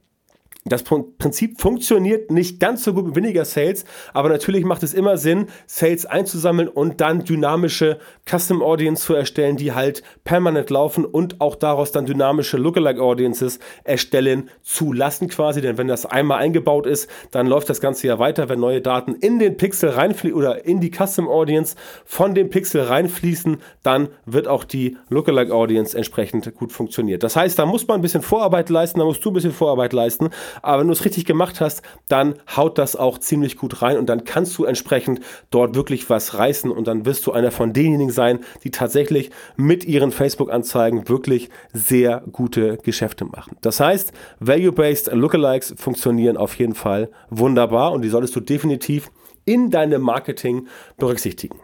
Das 0.69 0.83
Prinzip 0.83 1.61
funktioniert 1.61 2.33
nicht 2.33 2.59
ganz 2.59 2.83
so 2.83 2.93
gut 2.93 3.07
mit 3.07 3.17
weniger 3.17 3.45
Sales, 3.45 3.85
aber 4.13 4.29
natürlich 4.29 4.65
macht 4.65 4.83
es 4.83 4.95
immer 4.95 5.17
Sinn, 5.17 5.47
Sales 5.67 6.07
einzusammeln 6.07 6.67
und 6.67 7.01
dann 7.01 7.25
dynamische 7.25 7.99
Custom 8.29 8.63
Audience 8.63 9.05
zu 9.05 9.15
erstellen, 9.15 9.57
die 9.57 9.73
halt 9.73 10.03
permanent 10.25 10.71
laufen 10.71 11.05
und 11.05 11.41
auch 11.41 11.55
daraus 11.55 11.93
dann 11.93 12.07
dynamische 12.07 12.57
Lookalike 12.57 13.01
Audiences 13.01 13.61
erstellen 13.85 14.51
zu 14.63 14.93
lassen 14.93 15.29
quasi. 15.29 15.61
Denn 15.61 15.79
wenn 15.79 15.87
das 15.87 16.05
einmal 16.05 16.39
eingebaut 16.39 16.87
ist, 16.87 17.09
dann 17.31 17.47
läuft 17.47 17.71
das 17.71 17.81
Ganze 17.81 18.09
ja 18.09 18.19
weiter, 18.19 18.49
wenn 18.49 18.59
neue 18.59 18.81
Daten 18.81 19.15
in 19.15 19.39
den 19.39 19.57
Pixel 19.57 19.91
reinfließen 19.91 20.37
oder 20.37 20.65
in 20.65 20.81
die 20.81 20.91
Custom 20.91 21.29
Audience 21.29 21.77
von 22.05 22.35
dem 22.35 22.51
Pixel 22.51 22.83
reinfließen, 22.83 23.59
dann 23.85 24.09
wird 24.25 24.49
auch 24.49 24.65
die 24.65 24.97
Lookalike 25.11 25.55
Audience 25.55 25.97
entsprechend 25.97 26.53
gut 26.57 26.73
funktionieren. 26.73 27.21
Das 27.21 27.37
heißt, 27.37 27.57
da 27.57 27.67
muss 27.67 27.87
man 27.87 28.01
ein 28.01 28.03
bisschen 28.03 28.23
Vorarbeit 28.23 28.69
leisten, 28.69 28.99
da 28.99 29.05
musst 29.05 29.25
du 29.25 29.31
ein 29.31 29.35
bisschen 29.35 29.53
Vorarbeit 29.53 29.93
leisten 29.93 30.31
aber 30.63 30.81
wenn 30.81 30.87
du 30.87 30.93
es 30.93 31.05
richtig 31.05 31.25
gemacht 31.25 31.61
hast, 31.61 31.83
dann 32.09 32.35
haut 32.57 32.79
das 32.79 32.97
auch 32.97 33.19
ziemlich 33.19 33.57
gut 33.57 33.83
rein 33.83 33.99
und 33.99 34.07
dann 34.07 34.25
kannst 34.25 34.57
du 34.59 34.65
entsprechend 34.65 35.21
dort 35.51 35.75
wirklich 35.75 36.09
was 36.11 36.35
reißen 36.35 36.71
und 36.71 36.87
dann 36.87 37.05
wirst 37.07 37.27
du 37.27 37.33
einer 37.33 37.51
von 37.51 37.73
denjenigen 37.73 38.13
sein, 38.13 38.41
die 38.65 38.71
tatsächlich 38.71 39.31
mit 39.57 39.85
ihren 39.85 40.13
Facebook-Anzeigen 40.13 41.09
wirklich 41.09 41.51
sehr 41.73 42.23
gute 42.33 42.79
Geschäfte 42.79 43.25
machen. 43.25 43.57
Das 43.61 43.81
heißt, 43.81 44.13
Value-Based 44.41 45.13
Lookalikes 45.13 45.75
funktionieren 45.77 46.37
auf 46.37 46.55
jeden 46.55 46.75
Fall 46.75 47.11
wunderbar 47.31 47.93
und 47.93 48.03
die 48.03 48.09
solltest 48.09 48.37
du 48.37 48.41
definitiv 48.41 49.11
in 49.45 49.71
deinem 49.71 50.03
Marketing 50.03 50.67
berücksichtigen. 50.97 51.61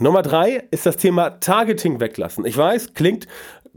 Nummer 0.00 0.22
drei 0.22 0.64
ist 0.70 0.86
das 0.86 0.96
Thema 0.96 1.30
Targeting 1.40 1.98
weglassen. 1.98 2.44
Ich 2.44 2.56
weiß, 2.56 2.94
klingt 2.94 3.26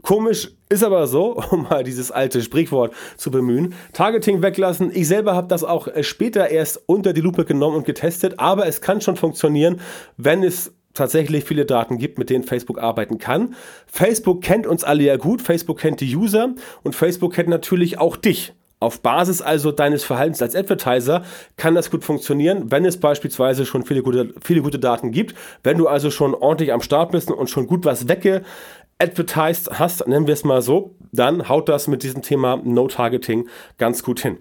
Komisch 0.02 0.50
ist 0.72 0.82
aber 0.82 1.06
so, 1.06 1.40
um 1.50 1.64
mal 1.64 1.84
dieses 1.84 2.10
alte 2.10 2.42
Sprichwort 2.42 2.92
zu 3.16 3.30
bemühen. 3.30 3.74
Targeting 3.92 4.42
weglassen. 4.42 4.90
Ich 4.92 5.06
selber 5.06 5.34
habe 5.34 5.48
das 5.48 5.62
auch 5.62 5.86
äh, 5.86 6.02
später 6.02 6.48
erst 6.48 6.82
unter 6.86 7.12
die 7.12 7.20
Lupe 7.20 7.44
genommen 7.44 7.76
und 7.76 7.86
getestet, 7.86 8.38
aber 8.38 8.66
es 8.66 8.80
kann 8.80 9.00
schon 9.00 9.16
funktionieren, 9.16 9.80
wenn 10.16 10.42
es 10.42 10.72
tatsächlich 10.94 11.44
viele 11.44 11.64
Daten 11.64 11.98
gibt, 11.98 12.18
mit 12.18 12.28
denen 12.28 12.44
Facebook 12.44 12.78
arbeiten 12.78 13.18
kann. 13.18 13.54
Facebook 13.86 14.42
kennt 14.42 14.66
uns 14.66 14.84
alle 14.84 15.04
ja 15.04 15.16
gut, 15.16 15.40
Facebook 15.40 15.78
kennt 15.78 16.00
die 16.00 16.16
User 16.16 16.54
und 16.82 16.94
Facebook 16.94 17.34
kennt 17.34 17.48
natürlich 17.48 17.98
auch 17.98 18.16
dich. 18.16 18.52
Auf 18.82 19.00
Basis 19.00 19.40
also 19.40 19.70
deines 19.70 20.02
Verhaltens 20.02 20.42
als 20.42 20.56
Advertiser 20.56 21.22
kann 21.56 21.76
das 21.76 21.88
gut 21.88 22.02
funktionieren, 22.02 22.72
wenn 22.72 22.84
es 22.84 22.98
beispielsweise 22.98 23.64
schon 23.64 23.84
viele 23.84 24.02
gute, 24.02 24.34
viele 24.42 24.60
gute 24.60 24.80
Daten 24.80 25.12
gibt. 25.12 25.36
Wenn 25.62 25.78
du 25.78 25.86
also 25.86 26.10
schon 26.10 26.34
ordentlich 26.34 26.72
am 26.72 26.80
Start 26.80 27.12
bist 27.12 27.30
und 27.30 27.48
schon 27.48 27.68
gut 27.68 27.84
was 27.84 28.08
wegge, 28.08 28.42
advertised 29.02 29.78
hast, 29.78 30.06
nennen 30.06 30.26
wir 30.26 30.34
es 30.34 30.44
mal 30.44 30.62
so, 30.62 30.94
dann 31.10 31.48
haut 31.48 31.68
das 31.68 31.88
mit 31.88 32.02
diesem 32.02 32.22
Thema 32.22 32.56
No-Targeting 32.62 33.48
ganz 33.76 34.02
gut 34.02 34.20
hin. 34.20 34.38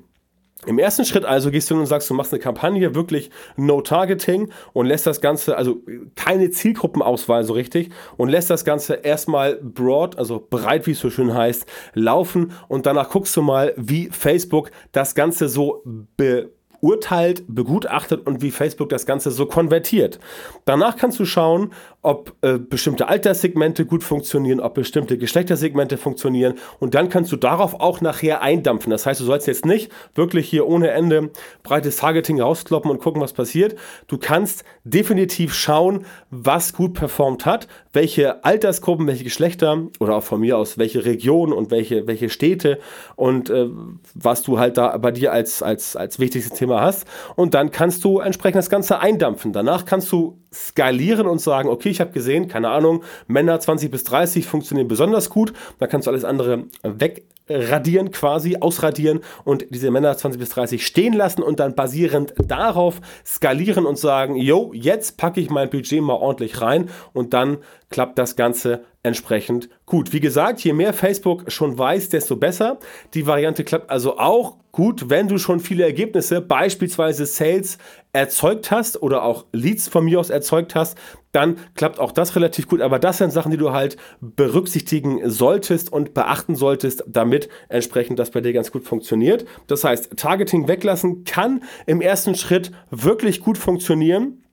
Im 0.68 0.78
ersten 0.78 1.06
Schritt 1.06 1.26
also 1.26 1.50
gehst 1.50 1.72
du 1.72 1.74
hin 1.74 1.82
und 1.82 1.88
sagst, 1.88 2.08
du 2.08 2.14
machst 2.14 2.32
eine 2.32 2.40
Kampagne, 2.40 2.94
wirklich 2.94 3.32
No-Targeting 3.58 4.52
und 4.74 4.86
lässt 4.86 5.08
das 5.08 5.20
Ganze, 5.20 5.58
also 5.58 5.82
keine 6.16 6.52
Zielgruppenauswahl 6.52 7.44
so 7.44 7.54
richtig 7.54 7.90
und 8.16 8.30
lässt 8.30 8.52
das 8.52 8.64
Ganze 8.64 8.94
erstmal 8.94 9.56
broad, 9.56 10.20
also 10.20 10.46
breit, 10.48 10.86
wie 10.86 10.92
es 10.92 11.00
so 11.00 11.10
schön 11.10 11.34
heißt, 11.34 11.66
laufen 11.96 12.52
und 12.68 12.86
danach 12.86 13.10
guckst 13.10 13.36
du 13.36 13.42
mal, 13.42 13.74
wie 13.76 14.10
Facebook 14.12 14.70
das 14.92 15.16
Ganze 15.16 15.50
so 15.50 15.82
be 16.16 16.52
urteilt, 16.82 17.44
begutachtet 17.48 18.26
und 18.26 18.42
wie 18.42 18.52
Facebook 18.52 18.90
das 18.90 19.06
Ganze 19.06 19.32
so 19.32 19.46
konvertiert. 19.46 20.20
Danach 20.66 20.98
kannst 20.98 21.20
du 21.20 21.26
schauen, 21.26 21.74
ob 22.02 22.34
äh, 22.42 22.58
bestimmte 22.58 23.08
Alterssegmente 23.08 23.86
gut 23.86 24.04
funktionieren, 24.04 24.60
ob 24.60 24.74
bestimmte 24.74 25.18
Geschlechtersegmente 25.18 25.98
funktionieren 25.98 26.56
und 26.80 26.96
dann 26.96 27.10
kannst 27.10 27.32
du 27.32 27.36
darauf 27.36 27.80
auch 27.80 28.02
nachher 28.02 28.42
eindampfen. 28.42 28.90
Das 28.90 29.06
heißt, 29.06 29.20
du 29.20 29.26
sollst 29.26 29.48
jetzt 29.48 29.66
nicht 29.66 29.92
wirklich 30.16 30.50
hier 30.50 30.68
ohne 30.68 30.90
Ende 30.90 31.30
breites 31.62 31.98
Targeting 31.98 32.42
rauskloppen 32.42 32.90
und 32.90 33.00
gucken, 33.00 33.22
was 33.22 33.34
passiert. 33.34 33.76
Du 34.08 34.18
kannst 34.18 34.64
definitiv 34.84 35.54
schauen, 35.54 36.06
was 36.32 36.74
gut 36.74 36.94
performt 36.94 37.46
hat, 37.46 37.68
welche 37.94 38.44
Altersgruppen, 38.44 39.06
welche 39.06 39.24
Geschlechter 39.24 39.88
oder 40.00 40.16
auch 40.16 40.24
von 40.24 40.40
mir 40.40 40.58
aus 40.58 40.80
welche 40.80 41.06
Regionen 41.06 41.54
und 41.54 41.70
welche, 41.70 42.08
welche 42.08 42.30
Städte 42.30 42.80
und 43.16 43.52
äh, 43.52 43.68
was 44.16 44.42
du 44.42 44.58
halt 44.58 44.78
da 44.78 44.98
bei 44.98 45.12
dir 45.12 45.32
als, 45.32 45.62
als, 45.62 45.96
als 45.96 46.18
wichtigstes 46.18 46.58
Thema 46.58 46.72
Thema 46.72 46.82
hast. 46.82 47.06
Und 47.36 47.54
dann 47.54 47.72
kannst 47.72 48.04
du 48.04 48.20
entsprechend 48.20 48.58
das 48.58 48.70
Ganze 48.70 49.00
eindampfen. 49.00 49.54
Danach 49.54 49.86
kannst 49.86 50.12
du 50.12 50.38
skalieren 50.54 51.28
und 51.28 51.40
sagen, 51.40 51.70
okay, 51.70 51.90
ich 51.90 52.02
habe 52.02 52.12
gesehen, 52.12 52.48
keine 52.48 52.70
Ahnung, 52.70 53.04
Männer 53.28 53.60
20 53.60 53.90
bis 53.90 54.04
30 54.04 54.46
funktionieren 54.46 54.88
besonders 54.88 55.30
gut. 55.30 55.54
Da 55.80 55.88
kannst 55.88 56.08
du 56.08 56.12
alles 56.12 56.26
andere 56.26 56.66
wegradieren, 56.84 58.12
quasi 58.12 58.58
ausradieren 58.60 59.22
und 59.46 59.66
diese 59.70 59.92
Männer 59.92 60.16
20 60.18 60.40
bis 60.40 60.50
30 60.50 60.86
stehen 60.86 61.14
lassen 61.14 61.42
und 61.42 61.60
dann 61.62 61.76
basierend 61.76 62.34
darauf 62.38 63.00
skalieren 63.26 63.86
und 63.86 63.98
sagen, 63.98 64.36
yo, 64.36 64.72
jetzt 64.74 65.18
packe 65.18 65.40
ich 65.40 65.50
mein 65.50 65.70
Budget 65.70 66.02
mal 66.02 66.16
ordentlich 66.16 66.60
rein 66.62 66.90
und 67.14 67.34
dann 67.34 67.58
klappt 67.90 68.18
das 68.18 68.36
Ganze 68.36 68.84
entsprechend 69.04 69.70
gut. 69.86 70.14
Wie 70.14 70.20
gesagt, 70.20 70.62
je 70.62 70.74
mehr 70.74 70.94
Facebook 70.94 71.52
schon 71.52 71.78
weiß, 71.78 72.10
desto 72.10 72.36
besser. 72.36 72.80
Die 73.14 73.26
Variante 73.26 73.64
klappt 73.64 73.90
also 73.90 74.18
auch 74.18 74.58
gut, 74.72 75.10
wenn 75.10 75.28
du 75.28 75.38
schon 75.38 75.60
viele 75.60 75.84
Ergebnisse, 75.84 76.40
beispielsweise 76.40 77.26
Sales, 77.26 77.78
erzeugt 78.14 78.72
hast 78.72 79.02
oder 79.02 79.24
auch 79.24 79.46
Leads 79.54 79.88
von 79.88 80.04
mir 80.04 80.20
aus 80.20 80.30
erzeugt 80.30 80.76
hast, 80.76 80.98
dann 81.32 81.58
klappt 81.76 81.98
auch 82.00 82.12
das 82.12 82.36
relativ 82.36 82.68
gut. 82.68 82.82
Aber 82.82 83.00
das 83.00 83.18
sind 83.18 83.32
Sachen, 83.32 83.52
die 83.52 83.58
du 83.58 83.72
halt 83.72 83.98
berücksichtigen 84.20 85.30
solltest 85.30 85.92
und 85.92 86.14
beachten 86.14 86.56
solltest, 86.56 87.06
damit 87.08 87.50
entsprechend 87.70 88.20
das 88.20 88.32
bei 88.32 88.42
dir 88.42 88.54
ganz 88.54 88.72
gut 88.72 88.84
funktioniert. 88.84 89.46
Das 89.68 89.84
heißt, 89.84 90.18
Targeting 90.18 90.68
weglassen 90.68 91.24
kann 91.24 91.64
im 91.86 92.02
ersten 92.02 92.36
Schritt 92.36 92.72
wirklich 92.90 93.40
gut 93.40 93.58
funktionieren. 93.58 94.44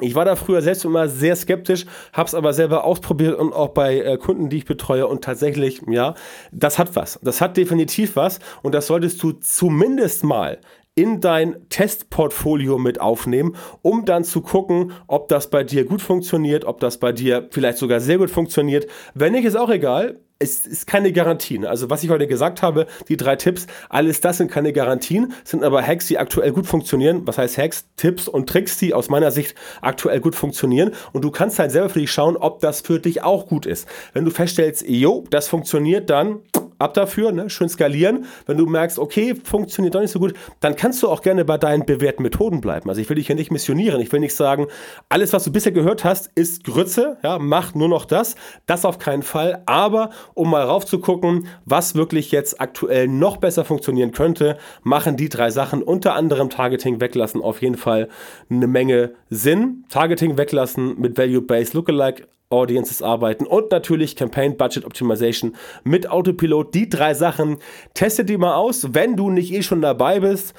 Ich 0.00 0.14
war 0.14 0.26
da 0.26 0.36
früher 0.36 0.60
selbst 0.60 0.84
immer 0.84 1.08
sehr 1.08 1.34
skeptisch, 1.36 1.86
habe 2.12 2.26
es 2.26 2.34
aber 2.34 2.52
selber 2.52 2.84
ausprobiert 2.84 3.38
und 3.38 3.54
auch 3.54 3.70
bei 3.70 4.00
äh, 4.00 4.18
Kunden, 4.18 4.50
die 4.50 4.58
ich 4.58 4.64
betreue 4.66 5.06
und 5.06 5.24
tatsächlich, 5.24 5.80
ja, 5.88 6.14
das 6.52 6.78
hat 6.78 6.94
was. 6.96 7.18
Das 7.22 7.40
hat 7.40 7.56
definitiv 7.56 8.14
was 8.14 8.38
und 8.62 8.74
das 8.74 8.88
solltest 8.88 9.22
du 9.22 9.32
zumindest 9.32 10.22
mal 10.22 10.60
in 10.94 11.20
dein 11.20 11.68
Testportfolio 11.70 12.76
mit 12.76 13.00
aufnehmen, 13.00 13.56
um 13.80 14.04
dann 14.04 14.24
zu 14.24 14.42
gucken, 14.42 14.92
ob 15.06 15.28
das 15.28 15.48
bei 15.48 15.64
dir 15.64 15.84
gut 15.84 16.02
funktioniert, 16.02 16.66
ob 16.66 16.80
das 16.80 16.98
bei 16.98 17.12
dir 17.12 17.48
vielleicht 17.50 17.78
sogar 17.78 18.00
sehr 18.00 18.18
gut 18.18 18.30
funktioniert. 18.30 18.86
Wenn 19.14 19.32
nicht, 19.32 19.44
ist 19.44 19.56
auch 19.56 19.70
egal 19.70 20.20
es 20.38 20.66
ist 20.66 20.86
keine 20.86 21.12
Garantie. 21.12 21.58
Ne? 21.58 21.68
Also 21.68 21.88
was 21.88 22.02
ich 22.02 22.10
heute 22.10 22.26
gesagt 22.26 22.62
habe, 22.62 22.86
die 23.08 23.16
drei 23.16 23.36
Tipps, 23.36 23.66
alles 23.88 24.20
das 24.20 24.38
sind 24.38 24.50
keine 24.50 24.72
Garantien, 24.72 25.32
sind 25.44 25.64
aber 25.64 25.82
Hacks, 25.82 26.06
die 26.06 26.18
aktuell 26.18 26.52
gut 26.52 26.66
funktionieren. 26.66 27.22
Was 27.26 27.38
heißt 27.38 27.56
Hacks, 27.56 27.86
Tipps 27.96 28.28
und 28.28 28.48
Tricks, 28.48 28.76
die 28.78 28.92
aus 28.92 29.08
meiner 29.08 29.30
Sicht 29.30 29.54
aktuell 29.80 30.20
gut 30.20 30.34
funktionieren. 30.34 30.92
Und 31.12 31.22
du 31.22 31.30
kannst 31.30 31.58
halt 31.58 31.70
selber 31.70 31.88
für 31.88 32.00
dich 32.00 32.10
schauen, 32.10 32.36
ob 32.36 32.60
das 32.60 32.82
für 32.82 33.00
dich 33.00 33.22
auch 33.22 33.46
gut 33.46 33.66
ist. 33.66 33.88
Wenn 34.12 34.24
du 34.24 34.30
feststellst, 34.30 34.86
jo, 34.86 35.24
das 35.30 35.48
funktioniert, 35.48 36.10
dann 36.10 36.40
ab 36.78 36.94
dafür, 36.94 37.32
ne? 37.32 37.50
schön 37.50 37.68
skalieren. 37.68 38.26
Wenn 38.46 38.56
du 38.56 38.66
merkst, 38.66 38.98
okay, 38.98 39.34
funktioniert 39.34 39.94
doch 39.94 40.00
nicht 40.00 40.10
so 40.10 40.18
gut, 40.18 40.34
dann 40.60 40.76
kannst 40.76 41.02
du 41.02 41.08
auch 41.08 41.22
gerne 41.22 41.44
bei 41.44 41.58
deinen 41.58 41.86
bewährten 41.86 42.22
Methoden 42.22 42.60
bleiben. 42.60 42.88
Also 42.88 43.00
ich 43.00 43.08
will 43.08 43.16
dich 43.16 43.26
hier 43.26 43.36
nicht 43.36 43.50
missionieren. 43.50 44.00
Ich 44.00 44.12
will 44.12 44.20
nicht 44.20 44.34
sagen, 44.34 44.66
alles, 45.08 45.32
was 45.32 45.44
du 45.44 45.52
bisher 45.52 45.72
gehört 45.72 46.04
hast, 46.04 46.30
ist 46.34 46.64
Grütze. 46.64 47.16
Ja, 47.22 47.38
mach 47.38 47.74
nur 47.74 47.88
noch 47.88 48.04
das. 48.04 48.36
Das 48.66 48.84
auf 48.84 48.98
keinen 48.98 49.22
Fall. 49.22 49.62
Aber 49.66 50.10
um 50.34 50.50
mal 50.50 50.62
rauf 50.62 50.86
zu 50.86 50.98
gucken, 50.98 51.48
was 51.64 51.94
wirklich 51.94 52.30
jetzt 52.32 52.60
aktuell 52.60 53.08
noch 53.08 53.36
besser 53.38 53.64
funktionieren 53.64 54.12
könnte, 54.12 54.58
machen 54.82 55.16
die 55.16 55.28
drei 55.28 55.50
Sachen, 55.50 55.82
unter 55.82 56.14
anderem 56.14 56.50
Targeting 56.50 57.00
weglassen, 57.00 57.42
auf 57.42 57.62
jeden 57.62 57.76
Fall 57.76 58.08
eine 58.50 58.66
Menge 58.66 59.12
Sinn. 59.30 59.84
Targeting 59.88 60.38
weglassen 60.38 61.00
mit 61.00 61.18
Value-Based 61.18 61.74
Lookalike 61.74 62.26
Audiences 62.48 63.02
arbeiten 63.02 63.46
und 63.46 63.70
natürlich 63.72 64.14
Campaign 64.14 64.56
Budget 64.56 64.84
Optimization 64.84 65.56
mit 65.82 66.08
Autopilot. 66.08 66.74
Die 66.74 66.88
drei 66.88 67.14
Sachen 67.14 67.58
testet 67.94 68.28
die 68.28 68.36
mal 68.36 68.54
aus, 68.54 68.94
wenn 68.94 69.16
du 69.16 69.30
nicht 69.30 69.52
eh 69.52 69.62
schon 69.62 69.82
dabei 69.82 70.20
bist. 70.20 70.54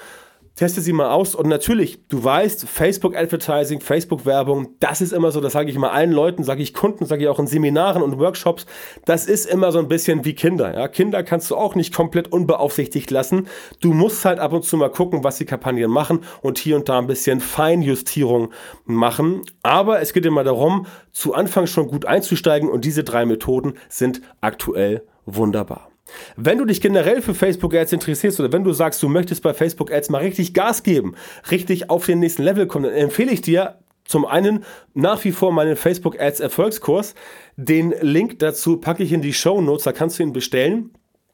Teste 0.57 0.81
sie 0.81 0.91
mal 0.91 1.11
aus 1.11 1.35
und 1.35 1.47
natürlich, 1.47 1.99
du 2.09 2.23
weißt, 2.23 2.67
Facebook 2.67 3.15
Advertising, 3.15 3.79
Facebook 3.79 4.25
Werbung, 4.25 4.69
das 4.79 5.01
ist 5.01 5.13
immer 5.13 5.31
so, 5.31 5.39
das 5.39 5.53
sage 5.53 5.69
ich 5.69 5.75
immer 5.75 5.91
allen 5.91 6.11
Leuten, 6.11 6.43
sage 6.43 6.63
ich 6.63 6.73
Kunden, 6.73 7.05
sage 7.05 7.21
ich 7.23 7.29
auch 7.29 7.37
in 7.37 7.45
Seminaren 7.45 8.01
und 8.01 8.17
Workshops, 8.17 8.65
das 9.05 9.27
ist 9.27 9.45
immer 9.45 9.71
so 9.71 9.77
ein 9.77 9.87
bisschen 9.87 10.25
wie 10.25 10.33
Kinder. 10.33 10.73
Ja? 10.73 10.87
Kinder 10.87 11.21
kannst 11.21 11.51
du 11.51 11.55
auch 11.55 11.75
nicht 11.75 11.93
komplett 11.93 12.31
unbeaufsichtigt 12.31 13.11
lassen. 13.11 13.47
Du 13.81 13.93
musst 13.93 14.25
halt 14.25 14.39
ab 14.39 14.51
und 14.51 14.65
zu 14.65 14.77
mal 14.77 14.89
gucken, 14.89 15.23
was 15.23 15.37
die 15.37 15.45
Kampagnen 15.45 15.91
machen 15.91 16.21
und 16.41 16.57
hier 16.57 16.75
und 16.75 16.89
da 16.89 16.97
ein 16.97 17.05
bisschen 17.05 17.39
Feinjustierung 17.39 18.51
machen. 18.83 19.43
Aber 19.61 20.01
es 20.01 20.11
geht 20.11 20.25
immer 20.25 20.43
darum, 20.43 20.87
zu 21.11 21.35
Anfang 21.35 21.67
schon 21.67 21.87
gut 21.87 22.05
einzusteigen 22.05 22.67
und 22.67 22.83
diese 22.83 23.03
drei 23.03 23.27
Methoden 23.27 23.75
sind 23.89 24.21
aktuell 24.41 25.03
wunderbar. 25.27 25.91
Wenn 26.35 26.57
du 26.57 26.65
dich 26.65 26.81
generell 26.81 27.21
für 27.21 27.33
Facebook 27.33 27.73
Ads 27.75 27.93
interessierst 27.93 28.39
oder 28.39 28.51
wenn 28.51 28.63
du 28.63 28.73
sagst, 28.73 29.01
du 29.03 29.09
möchtest 29.09 29.43
bei 29.43 29.53
Facebook 29.53 29.91
Ads 29.91 30.09
mal 30.09 30.19
richtig 30.19 30.53
Gas 30.53 30.83
geben, 30.83 31.15
richtig 31.51 31.89
auf 31.89 32.05
den 32.05 32.19
nächsten 32.19 32.43
Level 32.43 32.67
kommen, 32.67 32.85
dann 32.85 32.93
empfehle 32.93 33.31
ich 33.31 33.41
dir 33.41 33.79
zum 34.05 34.25
einen 34.25 34.63
nach 34.93 35.23
wie 35.23 35.31
vor 35.31 35.51
meinen 35.51 35.75
Facebook 35.75 36.19
Ads 36.19 36.39
Erfolgskurs. 36.39 37.13
Den 37.57 37.93
Link 38.01 38.39
dazu 38.39 38.77
packe 38.77 39.03
ich 39.03 39.11
in 39.11 39.21
die 39.21 39.33
Show 39.33 39.61
Notes, 39.61 39.83
da 39.83 39.91
kannst 39.91 40.19
du 40.19 40.23
ihn 40.23 40.33
bestellen. 40.33 40.91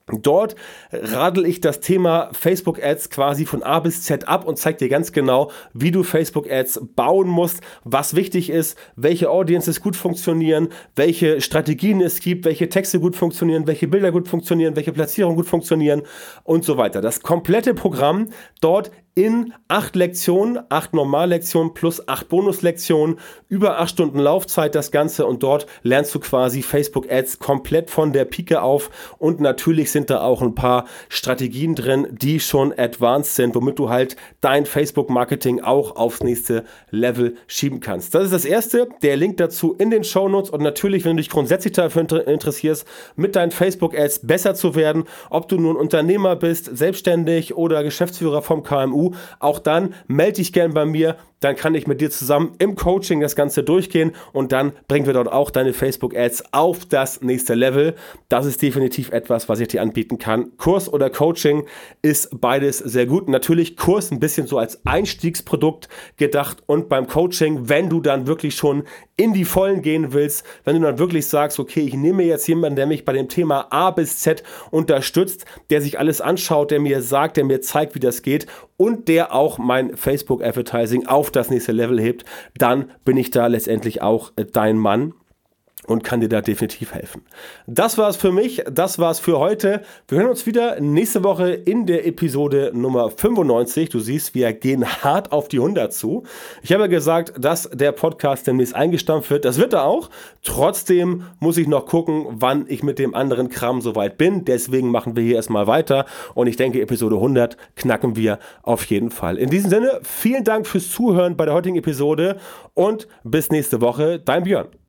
Dort 0.08 0.56
radel 0.92 1.46
ich 1.46 1.62
das 1.62 1.80
Thema 1.80 2.30
Facebook 2.34 2.84
Ads 2.84 3.10
quasi 3.10 3.46
von 3.46 3.64
A 3.64 3.80
bis 3.80 4.04
Z 4.04 4.28
ab 4.28 4.46
und 4.46 4.58
zeige 4.58 4.80
dir 4.80 4.90
ganz 4.90 5.14
genau, 5.14 5.50
wie 5.74 5.92
du 5.92 6.04
Facebook 6.04 6.52
Ads 6.52 6.82
bauen 6.94 7.30
musst, 7.30 7.62
was 7.86 8.14
wichtig 8.14 8.50
ist, 8.50 8.78
welche 8.98 9.30
Audiences 9.30 9.80
gut 9.80 9.96
funktionieren, 9.96 10.68
welche 10.98 11.40
Strategien 11.40 12.02
es 12.02 12.20
gibt, 12.20 12.44
welche 12.44 12.68
Texte 12.68 13.00
gut 13.00 13.16
funktionieren, 13.16 13.66
welche 13.66 13.88
Bilder 13.88 14.12
gut 14.12 14.28
funktionieren, 14.28 14.76
welche 14.76 14.92
Platzierungen 14.92 15.38
gut 15.38 15.48
funktionieren 15.48 16.02
und 16.44 16.66
so 16.66 16.76
weiter. 16.76 17.00
Das 17.00 17.22
komplette 17.22 17.74
Programm 17.74 18.28
dort 18.60 18.92
in 19.15 19.53
acht 19.67 19.96
Lektionen, 19.96 20.60
acht 20.70 20.93
Normallektionen 20.93 21.75
plus 21.75 22.08
acht 22.08 22.29
Bonuslektionen, 22.29 23.20
über 23.48 23.79
acht 23.79 23.91
Stunden 23.91 24.17
Laufzeit 24.17 24.74
das 24.74 24.89
Ganze 24.89 25.27
und 25.27 25.43
dort 25.43 25.67
lernst 25.84 26.15
du 26.15 26.20
quasi 26.20 26.63
Facebook 26.63 27.12
Ads 27.12 27.38
komplett 27.38 27.91
von 27.91 28.12
der 28.12 28.25
Pike 28.25 28.63
auf 28.63 28.89
und 29.20 29.39
natürlich 29.39 29.91
sind 29.91 30.10
da 30.10 30.22
auch 30.22 30.41
ein 30.41 30.55
paar 30.55 30.86
Strategien 31.10 31.75
drin, 31.75 32.08
die 32.12 32.39
schon 32.39 32.74
advanced 32.75 33.36
sind, 33.36 33.53
womit 33.53 33.77
du 33.77 33.89
halt 33.89 34.15
dein 34.41 34.65
Facebook 34.65 35.12
Marketing 35.12 35.62
auch 35.62 35.96
aufs 35.96 36.24
nächste 36.24 36.63
Level 36.89 37.36
schieben 37.46 37.82
kannst. 37.82 38.15
Das 38.15 38.24
ist 38.24 38.34
das 38.34 38.46
erste, 38.46 38.89
der 39.03 39.15
Link 39.15 39.38
dazu 39.38 39.74
in 39.74 39.91
den 39.91 40.03
Show 40.03 40.27
Notes 40.27 40.50
und 40.50 40.63
natürlich, 40.63 41.05
wenn 41.05 41.17
du 41.17 41.22
dich 41.22 41.29
grundsätzlich 41.29 41.74
dafür 41.74 42.27
interessierst, 42.27 42.88
mit 43.15 43.36
deinen 43.36 43.51
Facebook 43.51 43.96
Ads 43.96 44.25
besser 44.25 44.55
zu 44.55 44.74
werden, 44.74 45.03
ob 45.29 45.48
du 45.48 45.58
nun 45.60 45.75
Unternehmer 45.75 46.36
bist, 46.36 46.75
selbstständig 46.75 47.55
oder 47.55 47.84
Geschäftsführer 47.84 48.41
vom 48.41 48.63
KMU, 48.63 49.03
auch 49.40 49.60
dann 49.60 49.94
melde 50.08 50.34
dich 50.34 50.54
gern 50.54 50.74
bei 50.74 50.86
mir 50.86 51.18
dann 51.44 51.56
kann 51.56 51.76
ich 51.76 51.88
mit 51.88 52.02
dir 52.02 52.10
zusammen 52.10 52.54
im 52.60 52.76
Coaching 52.76 53.20
das 53.20 53.36
Ganze 53.36 53.64
durchgehen 53.64 54.14
und 54.32 54.52
dann 54.52 54.74
bringen 54.88 55.06
wir 55.06 55.14
dort 55.14 55.32
auch 55.32 55.52
deine 55.52 55.74
Facebook-Ads 55.74 56.54
auf 56.54 56.86
das 56.86 57.22
nächste 57.22 57.54
Level. 57.54 57.96
Das 58.30 58.46
ist 58.46 58.62
definitiv 58.62 59.12
etwas, 59.12 59.50
was 59.50 59.60
ich 59.60 59.68
dir 59.68 59.82
anbieten 59.82 60.18
kann. 60.18 60.56
Kurs 60.58 60.92
oder 60.92 61.10
Coaching 61.10 61.66
ist 62.02 62.40
beides 62.40 62.78
sehr 62.78 63.06
gut. 63.06 63.30
Natürlich 63.30 63.78
Kurs 63.78 64.12
ein 64.12 64.20
bisschen 64.20 64.48
so 64.48 64.58
als 64.58 64.86
Einstiegsprodukt 64.86 65.90
gedacht 66.18 66.64
und 66.66 66.90
beim 66.90 67.08
Coaching, 67.08 67.70
wenn 67.70 67.90
du 67.90 68.00
dann 68.00 68.28
wirklich 68.28 68.56
schon 68.56 68.84
in 69.16 69.34
die 69.34 69.46
Vollen 69.46 69.82
gehen 69.82 70.14
willst, 70.14 70.46
wenn 70.64 70.76
du 70.76 70.82
dann 70.82 70.98
wirklich 70.98 71.28
sagst, 71.28 71.60
okay, 71.60 71.82
ich 71.82 71.94
nehme 71.94 72.24
jetzt 72.24 72.48
jemanden, 72.48 72.76
der 72.76 72.88
mich 72.88 73.06
bei 73.06 73.14
dem 73.14 73.30
Thema 73.30 73.68
A 73.70 73.92
bis 73.92 74.18
Z 74.18 74.44
unterstützt, 74.72 75.46
der 75.70 75.82
sich 75.82 76.00
alles 76.00 76.20
anschaut, 76.20 76.72
der 76.72 76.80
mir 76.80 77.02
sagt, 77.02 77.38
der 77.38 77.44
mir 77.44 77.62
zeigt, 77.62 77.96
wie 77.96 78.00
das 78.00 78.24
geht 78.24 78.48
und 78.78 79.08
der 79.08 79.34
auch 79.34 79.58
mein 79.58 79.96
Facebook 79.96 80.44
Advertising 80.44 81.06
auf 81.06 81.32
das 81.36 81.50
nächste 81.50 81.72
Level 81.72 82.00
hebt, 82.00 82.25
dann 82.58 82.92
bin 83.06 83.18
ich 83.18 83.32
da 83.32 83.48
letztendlich 83.48 84.02
auch 84.02 84.32
äh, 84.36 84.46
dein 84.46 84.78
Mann 84.78 85.13
und 85.88 86.04
kann 86.04 86.22
dir 86.22 86.30
da 86.30 86.42
definitiv 86.42 86.94
helfen. 86.94 87.24
Das 87.68 87.98
war's 87.98 88.16
für 88.16 88.32
mich, 88.32 88.63
das 88.72 89.00
war's 89.00 89.20
für 89.20 89.40
heute. 89.40 89.82
Wir 90.08 90.20
hören 90.20 90.30
uns 90.30 90.46
wieder 90.46 90.80
nächste 90.80 91.24
Woche 91.24 91.52
in 91.52 91.86
der 91.86 92.06
Episode 92.06 92.72
Nummer 92.74 93.10
95. 93.10 93.90
Du 93.90 94.00
siehst, 94.00 94.36
wir 94.36 94.54
gehen 94.54 94.86
hart 94.86 95.32
auf 95.32 95.48
die 95.48 95.58
100 95.58 95.94
zu. 95.94 96.24
Ich 96.62 96.72
habe 96.72 96.84
ja 96.84 96.88
gesagt, 96.88 97.34
dass 97.38 97.70
der 97.70 97.92
Podcast 97.92 98.48
demnächst 98.48 98.75
eingestampft 98.75 99.30
wird. 99.30 99.46
Das 99.46 99.58
wird 99.58 99.74
er 99.74 99.86
auch. 99.86 100.10
Trotzdem 100.44 101.24
muss 101.40 101.58
ich 101.58 101.68
noch 101.68 101.86
gucken, 101.86 102.25
wann 102.30 102.66
ich 102.68 102.84
mit 102.84 103.00
dem 103.00 103.16
anderen 103.16 103.50
Kram 103.50 103.82
soweit 103.82 104.18
bin. 104.18 104.46
Deswegen 104.46 104.90
machen 104.90 105.16
wir 105.16 105.24
hier 105.24 105.36
erstmal 105.36 105.68
weiter 105.68 106.06
und 106.34 106.48
ich 106.48 106.56
denke, 106.56 106.82
Episode 106.82 107.16
100 107.16 107.58
knacken 107.75 108.16
wir 108.16 108.40
auf 108.62 108.86
jeden 108.86 109.12
Fall. 109.12 109.38
In 109.38 109.50
diesem 109.50 109.70
Sinne, 109.70 110.00
vielen 110.04 110.44
Dank 110.44 110.68
fürs 110.68 110.90
Zuhören 110.92 111.38
bei 111.38 111.46
der 111.46 111.54
heutigen 111.54 111.78
Episode 111.78 112.38
und 112.74 113.08
bis 113.24 113.50
nächste 113.50 113.82
Woche. 113.82 114.20
Dein 114.20 114.44
Björn. 114.44 114.83